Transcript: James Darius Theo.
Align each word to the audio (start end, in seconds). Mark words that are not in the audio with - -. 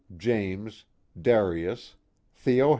James 0.17 0.85
Darius 1.21 1.93
Theo. 2.33 2.69